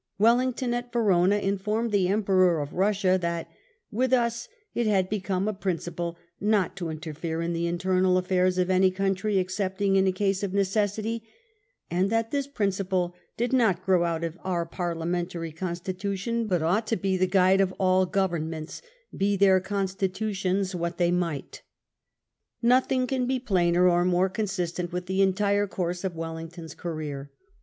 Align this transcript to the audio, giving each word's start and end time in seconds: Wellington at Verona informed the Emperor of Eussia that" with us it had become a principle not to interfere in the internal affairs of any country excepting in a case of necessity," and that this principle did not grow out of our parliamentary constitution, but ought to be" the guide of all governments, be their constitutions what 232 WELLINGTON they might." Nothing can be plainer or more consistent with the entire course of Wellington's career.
Wellington 0.17 0.73
at 0.73 0.91
Verona 0.91 1.35
informed 1.37 1.91
the 1.91 2.07
Emperor 2.07 2.59
of 2.59 2.71
Eussia 2.71 3.21
that" 3.21 3.47
with 3.91 4.13
us 4.13 4.49
it 4.73 4.87
had 4.87 5.09
become 5.09 5.47
a 5.47 5.53
principle 5.53 6.17
not 6.39 6.75
to 6.77 6.89
interfere 6.89 7.39
in 7.43 7.53
the 7.53 7.67
internal 7.67 8.17
affairs 8.17 8.57
of 8.57 8.71
any 8.71 8.89
country 8.89 9.37
excepting 9.37 9.95
in 9.97 10.07
a 10.07 10.11
case 10.11 10.41
of 10.41 10.53
necessity," 10.55 11.23
and 11.91 12.09
that 12.09 12.31
this 12.31 12.47
principle 12.47 13.13
did 13.37 13.53
not 13.53 13.85
grow 13.85 14.03
out 14.03 14.23
of 14.23 14.39
our 14.43 14.65
parliamentary 14.65 15.51
constitution, 15.51 16.47
but 16.47 16.63
ought 16.63 16.87
to 16.87 16.97
be" 16.97 17.15
the 17.15 17.27
guide 17.27 17.61
of 17.61 17.71
all 17.73 18.07
governments, 18.07 18.81
be 19.15 19.37
their 19.37 19.59
constitutions 19.59 20.73
what 20.75 20.97
232 20.97 21.21
WELLINGTON 21.21 21.37
they 21.37 21.37
might." 21.37 21.61
Nothing 22.67 23.05
can 23.05 23.27
be 23.27 23.39
plainer 23.39 23.87
or 23.87 24.03
more 24.03 24.29
consistent 24.29 24.91
with 24.91 25.05
the 25.05 25.21
entire 25.21 25.67
course 25.67 26.03
of 26.03 26.15
Wellington's 26.15 26.73
career. 26.73 27.29